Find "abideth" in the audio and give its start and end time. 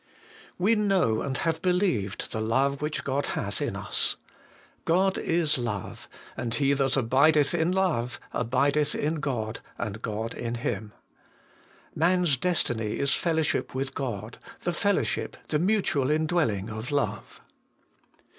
6.97-7.53, 8.33-8.95